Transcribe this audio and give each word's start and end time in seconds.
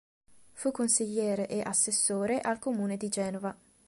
Fu 0.53 0.71
consigliere 0.71 1.47
e 1.47 1.61
assessore 1.61 2.39
al 2.41 2.57
Comune 2.57 2.97
di 2.97 3.07
Genova. 3.07 3.55